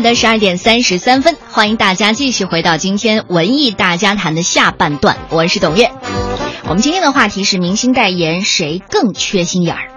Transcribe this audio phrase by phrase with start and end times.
[0.00, 5.90] 的十二点三十三分，欢迎大家继续回到今天文艺大家谈的下半段，我是董月。
[6.64, 9.90] 我们今天的话题是明星代言谁更缺心眼儿？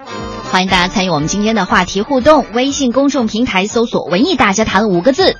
[0.50, 5.36] 欢迎大家参与我们今天的话题互动，微信公众平台搜索“文艺大家谈”五个字。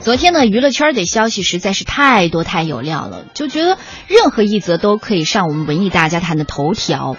[0.00, 3.78] 昨天呢，娱乐圈的消息实在是太多太有料了，就觉得
[4.08, 7.16] 任何一则都可以上我们文艺大家谈的头条。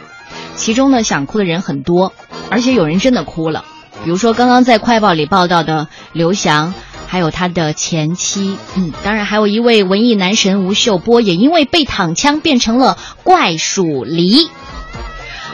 [0.55, 2.13] 其中呢，想哭的人很多，
[2.49, 3.63] 而且有人真的哭了。
[4.07, 6.73] 比如说刚刚在快报里报道的刘翔，
[7.07, 14.49] 还有他的前妻，嗯，当然还有一位文艺男神吴秀波，也因为被躺枪变成了怪蜀梨。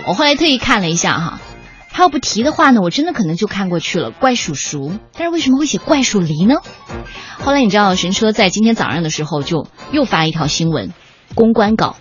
[0.05, 1.39] 我后来特意看了一下哈。
[1.91, 4.11] 他要不提的话呢，我真的可能就看过去了。
[4.11, 6.57] 怪叔叔，但是为什么会写怪蜀梨呢？
[7.39, 10.93] 后来你知道，神车在今天早上的时候就又发一条新闻，
[11.33, 11.95] 公关稿，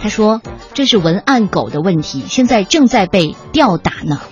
[0.00, 0.40] 他说
[0.72, 4.22] 这是文案狗的问题，现在正在被吊打呢。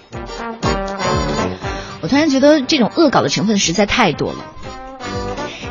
[2.07, 4.39] 我突然觉得这种恶搞的成分实在太多了。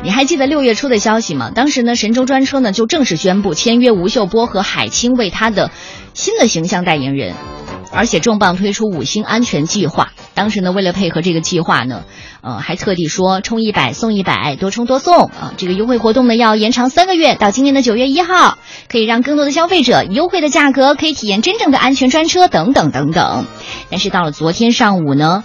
[0.02, 1.50] 你还记得六月初的消息吗？
[1.54, 5.70] 当时呢，神州专车呢就正式宣布签约吴秀波和海清为他的
[6.12, 7.32] 新的形象代言人。
[7.90, 12.04] 而且重磅推出五星安全计划，当时呢，为了配合这个计划呢，
[12.42, 15.54] 呃，还特地说充一百送一百，多充多送啊！
[15.56, 18.58] 这个优惠活动呢要延长三个月，到今年的九月一号，
[18.90, 23.46] 可以让更多的消费者优惠的价格可以体验真正的安全专车等等等等。
[23.88, 25.42] 但是到了昨天上午呢，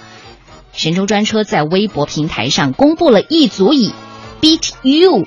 [0.73, 3.93] 神州专车在微博平台上公布了一组以
[4.41, 5.25] “Beat You，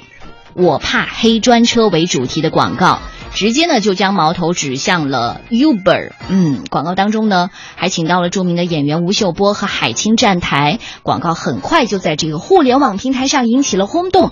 [0.54, 2.98] 我怕黑专车”为主题的广告。
[3.34, 14.30] 直接呢就将矛头指向了 Uber，嗯，广告当中呢还请到了著名的演员吴秀波和海清站台，广告很快就在这个互联网平台上引起了轰动，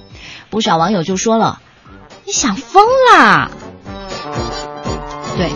[0.51, 1.61] 不少网友就说了
[2.25, 3.51] ：“你想疯啦？”
[5.37, 5.51] 对，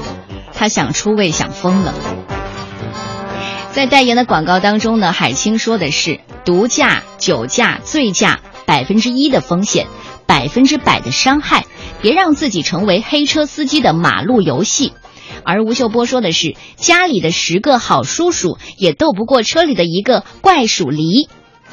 [0.53, 1.95] 他想出位，想疯了。
[3.77, 9.87] 在代言的广告当中呢，海清说的是毒驾、酒驾、醉驾百分之一的风险，
[10.25, 11.67] 百分之百的伤害。
[12.01, 14.95] 别让自己成为黑车司机的马路游戏，
[15.45, 21.29] 而吴秀波说的是家里的十个好叔叔也斗不过车里的一个怪鼠狸，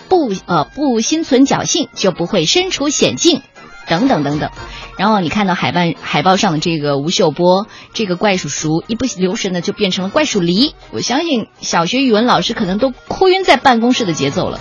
[0.10, 3.42] 不呃不心存侥幸就不会身处险境，
[3.88, 4.50] 等等等等。
[4.98, 14.60] 然后你看到海报海报上的这个吴秀波这个怪叔叔一不留神呢就变成了怪鼠狸，我相信小学语文老师可能都哭晕在办公室的节奏了。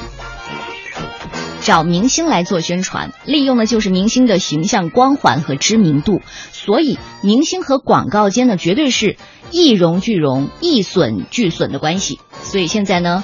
[1.60, 9.16] 找明星来做宣传，利用的就是明星的形象光环和知名度，所以明星和广告间呢，绝对是
[9.52, 12.18] 一荣俱荣、一损俱损的关系。
[12.42, 13.22] 所以现在呢，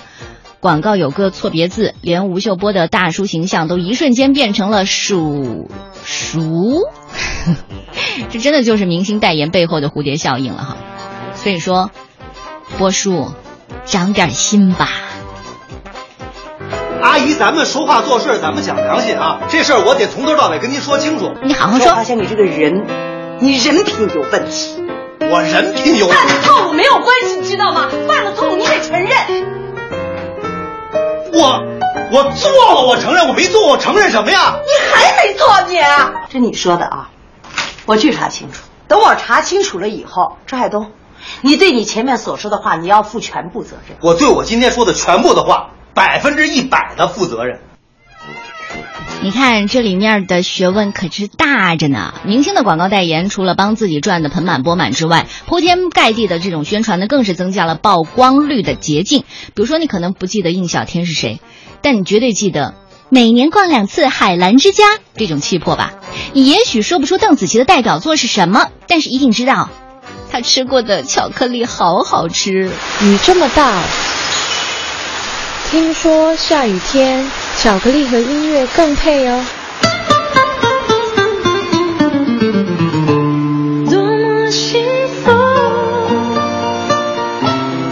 [0.61, 5.71] 广告有个错别字，连吴秀波的大叔形象都一瞬间变成了鼠
[6.05, 6.83] 鼠，
[8.29, 10.77] 这真的就是明星代言背后的蝴蝶效应了哈。
[11.37, 11.93] 所以说，
[12.77, 13.33] 波叔，
[13.85, 14.89] 长点心吧。
[17.01, 19.39] 阿姨，咱们说话做事，咱们讲良心啊！
[19.49, 21.33] 这事儿我得从头到尾跟您说清楚。
[21.45, 21.91] 你好好说。
[21.91, 22.85] 我发现你这个人，
[23.39, 24.83] 你人品有问题。
[25.21, 26.09] 我人品有？
[26.09, 27.89] 犯了错误没有关系，你知道吗？
[28.09, 29.68] 犯了错误你得承认。
[31.33, 31.63] 我
[32.13, 34.55] 我做了，我承认；我没做，我承认什么呀？
[34.57, 35.79] 你还没做你？
[36.31, 37.11] 这你说的啊，
[37.87, 38.63] 我去查清楚。
[38.87, 40.93] 等我查清楚了以后，张海东，
[41.43, 43.99] 你对你前面所说的话，你要负全部责任。
[44.01, 45.71] 我对我今天说的全部的话。
[45.95, 47.61] 百分之一百的负责任。
[49.21, 52.15] 你看这里面的学问可是大着呢。
[52.25, 59.25] 明星的广告代言，除了帮自己赚的盆满钵满之外，铺天盖地的这种宣传呢，更是增加了曝光率的捷径。
[59.55, 61.41] 比如说，你可能不记得印小天是谁，
[61.83, 62.75] 但你绝对记得
[63.09, 64.85] 每年逛两次海澜之家
[65.17, 65.95] 这种气魄吧？
[66.33, 69.69] 你也许说不出邓紫棋的代表作是什么，但是一定知道，
[70.31, 72.71] 她吃过的巧克力好好吃。
[73.03, 73.83] 雨这么大。
[75.71, 77.29] 听说下雨天，
[77.61, 79.45] 巧克力和音乐更配哦。
[83.91, 85.33] 多么幸福，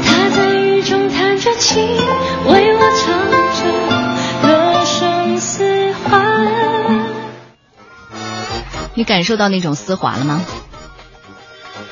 [0.04, 1.84] 他在雨中弹着琴，
[2.46, 3.20] 为我唱
[3.60, 6.22] 着乐声嘶华。
[8.94, 10.42] 你感受到那种丝滑了吗？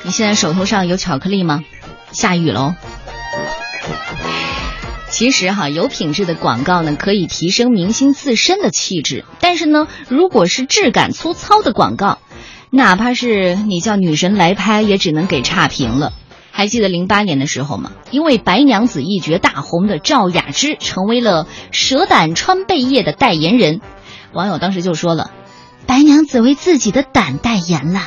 [0.01, 1.61] 你现在手头上有巧克力吗？
[2.13, 2.73] 下雨喽。
[5.15, 9.23] 其实哈，有品质的广告呢，可以提升明星自身的气质。
[9.39, 12.17] 但是呢，如果是质感粗糙的广告，
[12.69, 16.11] 哪怕是你叫女神来拍，也只能给差评了。
[16.51, 17.93] 还记得零八年的时候吗？
[18.11, 23.79] 因为白娘子一角大红的赵雅芝成为了蛇胆川贝叶的代言人，
[24.33, 25.31] 网友当时就说了
[25.87, 28.01] ：“白娘子为自己的胆代言了。”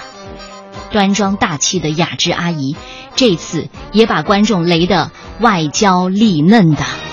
[0.90, 2.76] 端庄大气的雅致阿姨，
[3.14, 7.07] 这次也把观众雷得外焦里嫩的。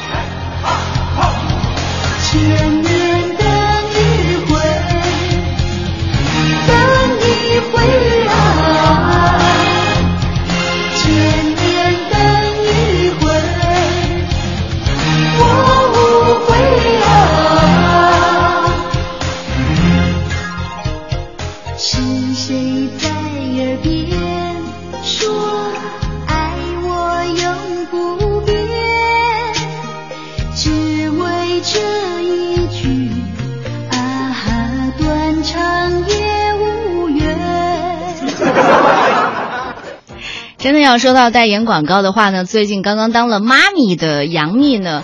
[40.85, 45.03] 要说到代言广告的话呢，最近刚刚当了妈咪的杨幂呢，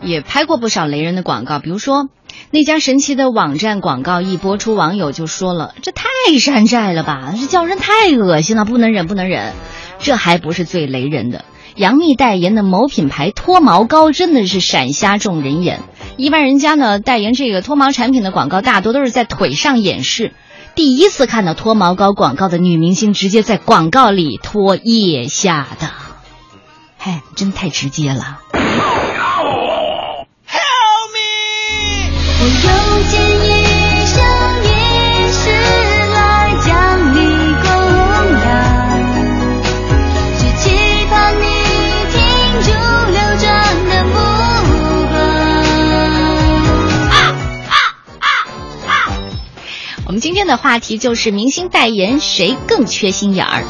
[0.00, 2.08] 也拍过不少雷人的广告，比如说
[2.52, 6.04] 那家神奇的网站广告一播出，网友就说了：“这太
[6.38, 9.52] 山寨了吧，这叫人太恶心了，不能忍，不能忍。”
[9.98, 11.44] 这还不是最雷人的，
[11.74, 15.80] 杨幂代言的某品牌脱毛膏真的是闪瞎众人眼。
[16.16, 20.32] 一般人家呢代言这个脱毛产品的广告，大多都是在腿上演示。
[20.76, 25.90] 第一次看到脱毛膏广告的女明星，直接在广告里脱腋下的，
[26.98, 28.42] 嘿，真太直接了。
[32.38, 33.45] 我又见
[50.36, 53.64] 今天的话题就是明星代言谁更缺心眼儿？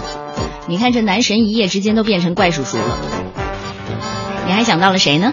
[0.67, 2.99] 你看这男神一夜之间都变成怪叔叔了，
[4.49, 5.33] 你还想到了谁呢？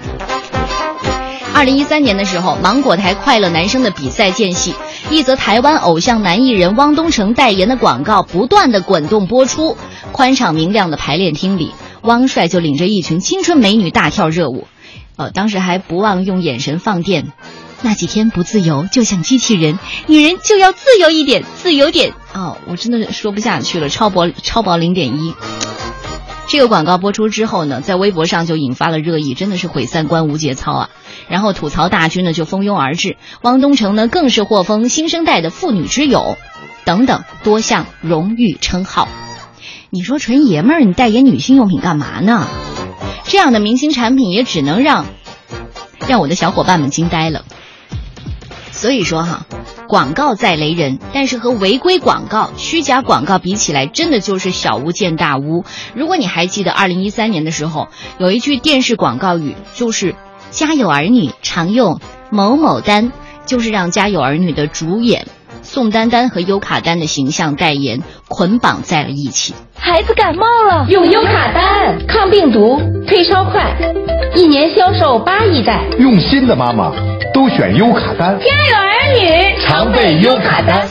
[1.52, 4.76] 二零一三年的时候，芒果台《快乐男声》的比赛间隙，
[5.10, 9.76] 一则台湾偶像男艺人汪东城代言的广告不断的滚动播出。
[10.12, 11.72] 宽敞明亮的排练厅里，
[12.04, 14.68] 汪帅就领着一群青春美女大跳热舞，
[15.16, 17.34] 呃，当时还不忘用眼神放电。
[17.84, 19.78] 那几天不自由，就像机器人，
[20.08, 22.14] 女人就要自由一点，自由点。
[22.34, 25.36] 哦，我真的说不下去了，超薄超薄零点一。
[26.48, 30.90] 这个广告播出之后呢，在微博上就引发了热议，真的是毁三观、无节操啊！
[31.28, 36.38] 然后吐槽大军呢就蜂拥而至，汪东城呢更是获封新生代的妇女之友，
[36.86, 39.10] 等等多项荣誉称号。
[39.90, 42.48] 你说纯爷们儿，你代言女性用品干嘛呢？
[43.26, 45.06] 这样的明星产品也只能让
[46.08, 47.46] 让我的小伙伴们惊呆了。
[48.84, 49.46] 所以说哈，
[49.88, 55.64] 广告再雷人，但是和违规广告、虚假广告比起来，真的就是小巫见大巫。
[55.96, 57.88] 如果你还记得二零一三年的时候，
[58.18, 60.16] 有一句电视广告语，就是
[60.52, 63.14] “家有儿女常用某某丹”，
[63.48, 65.28] 就是让家有儿女的主演
[65.62, 69.54] 宋丹丹和优卡丹的形象代言捆绑在了一起。
[69.76, 73.78] 孩子感冒了，用优卡丹，抗病毒，退烧快，
[74.36, 75.86] 一年销售八亿袋。
[75.98, 76.92] 用心的妈妈
[77.34, 80.88] 都选优卡丹，家有儿女常备优卡丹。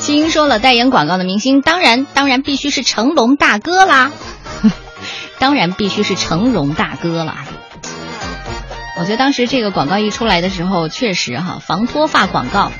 [0.00, 4.12] 听说了，代言广告的明星，当然当然必须是成龙大哥啦，
[5.38, 7.44] 当然必须是成龙大哥啦。
[8.98, 12.72] 我觉得当时这个广告一出来的时候，确实哈，防脱发广告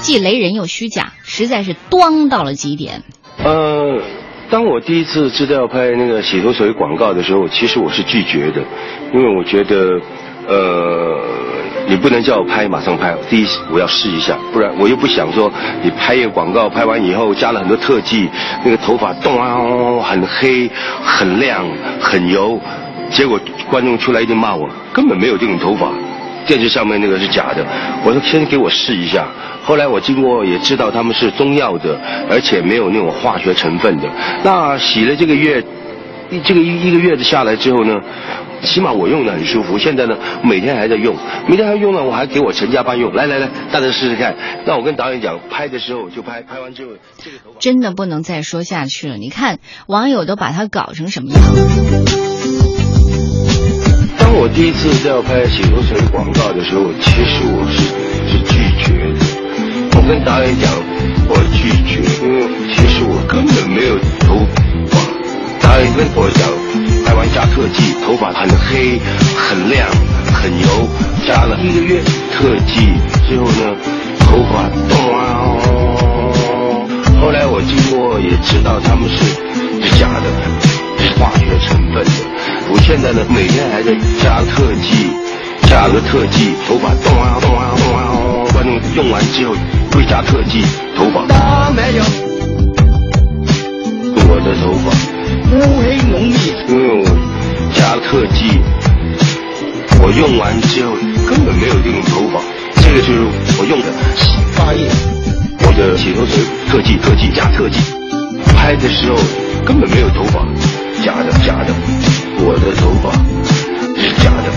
[0.00, 3.02] 既雷人又虚假，实在是端到了极点。
[3.42, 4.00] 呃，
[4.50, 8.62] 当我第一次知道要拍那个洗头水广告的时候，其实我是拒绝的，
[9.14, 9.88] 因为我觉得，
[10.48, 11.20] 呃，
[11.88, 15.50] 你不能叫我拍马上拍，第一我要试一下，不然我又不想说
[15.82, 18.28] 你拍一个广告，拍完以后加了很多特技，
[18.64, 19.56] 那个头发咚啊
[20.02, 20.70] 很黑、
[21.04, 21.64] 很亮、
[22.00, 22.60] 很油，
[23.10, 23.38] 结果
[23.70, 25.92] 观众出来一定骂我，根本没有这种头发，
[26.46, 27.64] 电视上面那个是假的。
[28.04, 29.26] 我说先给我试一下。
[29.64, 31.96] 后来我经过也知道他们是中药的，
[32.28, 34.08] 而且没有那种化学成分的。
[34.42, 35.62] 那洗了这个月，
[36.40, 38.00] 这个一一个月的下来之后呢，
[38.62, 39.78] 起码我用的很舒服。
[39.78, 41.16] 现在呢，每天还在用，
[41.48, 43.12] 每天还用呢，我还给我陈家班用。
[43.14, 44.34] 来来来，大家试试看。
[44.64, 47.58] 那我跟导演讲，拍的时候就拍，拍完之后这个头发。
[47.60, 49.16] 真的不能再说下去了。
[49.16, 51.40] 你看网友都把它搞成什么样？
[54.18, 57.82] 当我第一次要拍洗头水广告的时候，其实我是
[58.28, 59.20] 是拒绝的。
[59.94, 60.72] 我跟导演讲，
[61.28, 62.46] 我拒绝，因为
[65.82, 66.46] 导演跟我讲，
[67.04, 69.00] 拍完加特技，头发很黑、
[69.34, 69.90] 很亮、
[70.32, 70.88] 很油，
[71.26, 72.94] 加了一个月特技
[73.26, 73.74] 最后呢，
[74.20, 75.58] 头发动啊！
[77.20, 79.24] 后来我经过也知道他们是
[79.82, 80.30] 是假的，
[81.02, 82.10] 是化学成分的。
[82.70, 83.90] 我现在呢，每天还在
[84.22, 85.10] 加特技，
[85.68, 88.46] 加了特技，头发动啊动啊动啊！
[88.52, 89.54] 观众用完之后
[89.90, 90.62] 会加特技，
[90.94, 91.26] 头发
[91.74, 92.04] 没有。
[94.14, 95.11] 我的头发
[95.52, 96.34] 乌黑浓密，
[96.66, 97.04] 因为我
[97.74, 98.58] 加特技，
[100.02, 100.94] 我用完之后
[101.28, 102.40] 根本没有这种头发。
[102.80, 103.20] 这个就是
[103.58, 104.88] 我用的洗发液，
[105.60, 107.78] 我的洗头水特技特技加特技，
[108.56, 109.16] 拍的时候
[109.66, 110.40] 根本没有头发，
[111.04, 111.74] 假的假的，
[112.38, 113.12] 我的头发
[114.00, 114.50] 是假的。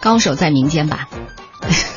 [0.00, 1.06] 高手在民间吧。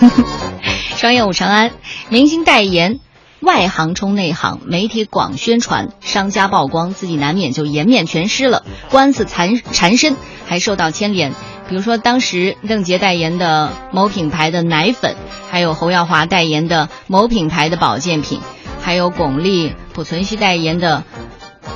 [0.95, 1.71] 商业五长安，
[2.09, 2.99] 明星代言，
[3.41, 10.15] 外行冲内行，媒体广宣传，商家曝光，自己难免就颜面全失了，官司缠缠身，
[10.47, 11.33] 还受到牵连。
[11.67, 15.15] 比如说当时邓婕代言的某品牌的奶粉，
[15.49, 18.39] 还有侯耀华代言的某品牌的保健品，
[18.81, 21.03] 还有巩俐、濮存昕代言的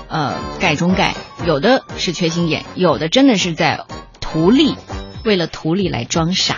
[0.07, 3.85] 呃钙中钙，有的是缺心眼，有的真的是在
[4.21, 4.75] 图利，
[5.23, 6.57] 为了图利来装傻。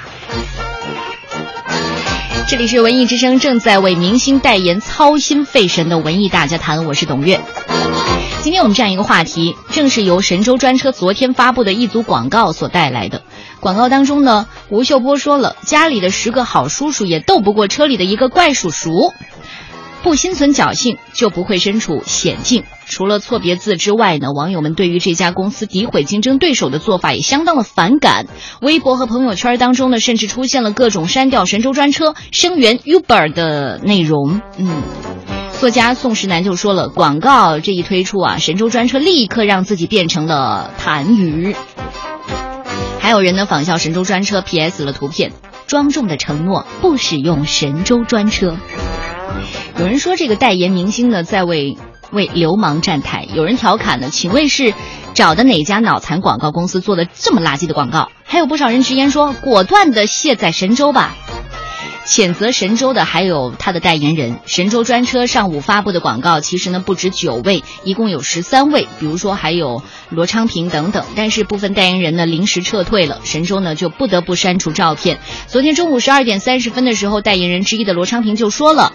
[2.51, 7.39] 这里是文艺之声，正在为明星代言操心费神的文艺大家谈，我是董月。
[8.41, 13.21] 今天我们这样一个话题，正是由神州专车昨天发布的一组广告所带来的。
[13.61, 19.13] 广告当中呢，吴秀波说了，家里的十个好叔叔也斗不过车里的一个怪叔叔。
[20.03, 22.63] 不心存侥幸，就不会身处险境。
[22.87, 28.25] 除了错别字之外呢，网友们对于这家公司诋毁竞争对手的做法也相当的反感。
[28.61, 34.41] 微博和朋友圈当中呢，甚至出现了各种删掉神州专车、声援 Uber 的内容。
[34.57, 34.81] 嗯，
[35.59, 41.55] 作家宋时南就说了，广告这一推出啊，神州专车立刻让自己变成了痰盂。
[42.99, 45.31] 还有人呢仿效神州专车 PS 了图片，
[45.67, 48.57] 庄重的承诺不使用神州专车。
[49.77, 51.77] 有人说这个代言明星呢在为
[52.11, 54.73] 为流氓站台，有人调侃呢，请问是
[55.13, 58.09] 找的哪家脑残广告公司做的这么垃圾的广告？
[58.23, 61.15] 还有不少人直言说，果断的卸载神州吧。
[62.05, 64.39] 谴责神州的还有他的代言人。
[64.45, 71.05] 神州专车上午发布的广告，其实呢不止九位，一共有十三位，比如说还有罗昌平等等。
[71.15, 75.19] 但是部分代言人呢临时撤退了，神州呢就不得不删除照片。
[75.47, 78.93] 昨天中午十二点三十分的时候，代言人之一的罗昌平就说了。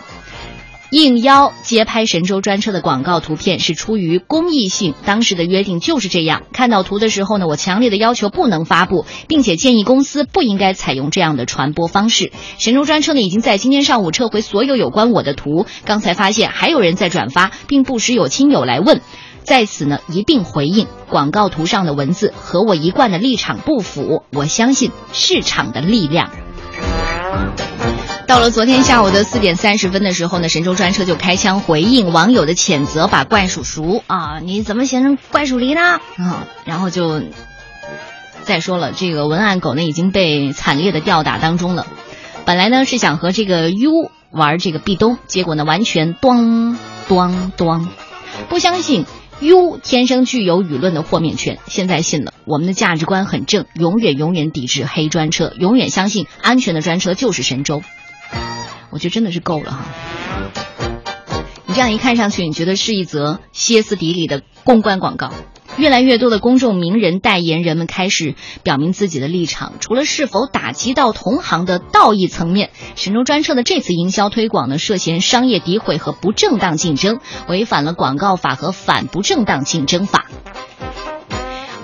[0.90, 6.44] 应邀接拍神州专车的广告图片是出于公益性，当时的约定就是这样。
[6.52, 12.30] 看到图的时候呢，我强烈的要求不能发布，并且建议公司不应该采用这样的传播方式。
[12.58, 19.00] 神州专车呢已经在今天上午撤回所有有关我的图，刚才发现还有人在转发，并不时有亲友来问，
[19.42, 20.86] 在此呢一并回应。
[21.08, 26.30] 广告图上的文字和我一贯的立场不符，我相信市场的力量。
[28.26, 35.80] 到了昨天下午的四点三十分的时候呢，神州专车就开枪回应网友的谴责，把怪叔叔啊，你怎么写成怪叔梨呢？
[36.16, 37.22] 啊，然后就
[38.42, 41.86] 再说了，这个文案狗呢已经被惨烈的吊打当中了。
[42.44, 46.76] 本来呢是想和这个 U 玩这个壁咚，结果呢完全咣
[47.08, 47.86] 咣咣，
[48.48, 49.06] 不相信
[49.38, 52.32] U 天生具有舆论的豁免权，现在信了。
[52.44, 57.82] 我们的价值观很正，永远永远抵制黑专车，永远相信安全的专车就是神州。
[58.90, 59.84] 我觉得真的是够了哈！
[61.66, 65.32] 你这样一看上去，你觉得是一则歇斯底里的公关广告。
[65.76, 80.30] 越来越多的公众名人代言人们开始表明自己的立场，除了是否打击到同行的道义层面，神州专车的这次营销推广呢，涉嫌商业诋毁和不正当竞争，违反了广告法和反不正当竞争法。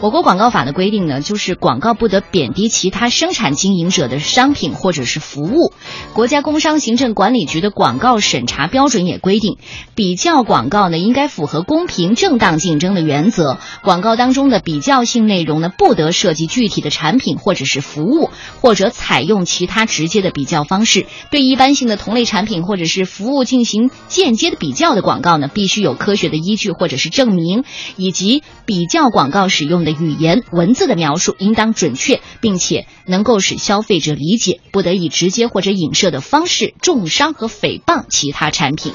[0.02, 5.72] 我国广告法的规定呢，就是广告不得贬低其他生产经营者的商品或者是服务。
[6.12, 9.58] 国家工商行政管理局的广告审查标准也规定，
[9.94, 13.58] 比较广告呢应该符合公平正当竞争的原则。
[13.84, 18.30] 广告当中的比较性内容呢，不得涉及具体的产品或者是服务，
[18.60, 21.06] 或者采用其他直接的比较方式。
[21.30, 27.62] 对一般性的同类产品或者是服务进行间接的比较的广告呢，必须有科学的依据或者是证明，
[27.96, 29.91] 以及比较广告使用的。
[29.92, 38.92] 语言文字的描述应当准确，并且能够使消费者理解，不得以直接或者影射的方式重伤和诽谤其他产品。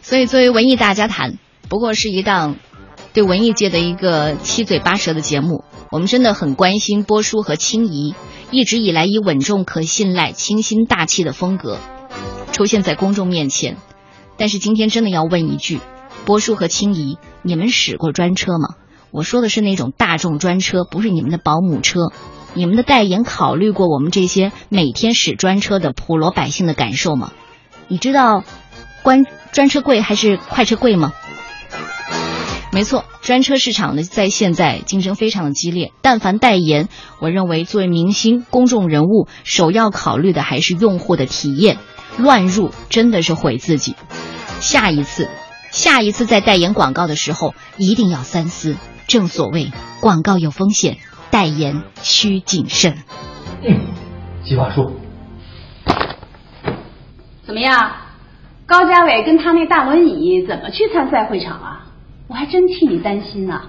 [0.00, 1.38] 所以，作为文艺大家谈，
[1.68, 2.56] 不过是一档
[3.12, 5.64] 对文艺界的一个七嘴八舌的节目。
[5.90, 8.14] 我们真的很关心波叔和青怡，
[8.50, 11.78] 一直以来以稳重、可信赖、清新大气的风格
[12.52, 13.76] 出现在公众面前。
[14.38, 15.80] 但是今天真的要问一句：
[16.24, 18.68] 波叔和青怡，你们使过专车吗？
[19.12, 22.00] 我说的是那种大众专车，不是你们的保姆车。
[22.54, 27.32] 你们的代言考虑过我们这些每天使专车的普罗百姓的感受吗？
[27.88, 28.42] 你知道，
[29.02, 31.12] 关专车贵还是快车贵吗？
[32.72, 35.92] 没错，专车市场呢，在现在竞争非常的激烈。
[36.00, 36.88] 但凡代言，
[37.20, 41.76] 我认为作为明星、公众人物，首要考虑的还是用户的体验。
[42.16, 43.94] 乱入真的是毁自己。
[44.60, 45.28] 下一次，
[45.70, 48.76] 下一次在代言广告的时候，一定要三思。
[49.12, 50.96] 正所谓，广告有风险，
[51.30, 52.94] 代言需谨慎。
[53.62, 53.78] 嗯，
[54.42, 54.90] 计划书。
[57.46, 57.92] 怎么样？
[58.64, 61.84] 高家伟跟他那大轮椅怎么去参赛会场啊？
[62.26, 63.66] 我还真替你担心啊！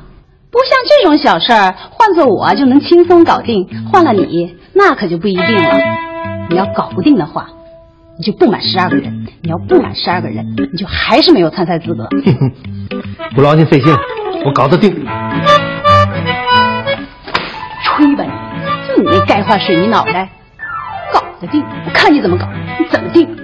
[0.49, 5.77] 不像这种小事儿，换做我就能轻松搞定，换了你那可就不一定了。
[6.49, 7.49] 你要搞不定的话，
[8.17, 12.07] 你就不满十二个人；你要不满十二个人，你就还是没有参赛资格。
[13.35, 13.93] 不劳您费心，
[14.45, 14.93] 我搞得定。
[17.83, 20.27] 吹吧你就你那该化水泥脑袋
[21.11, 22.47] 搞得定我看你怎么搞
[22.79, 23.42] 你怎么定。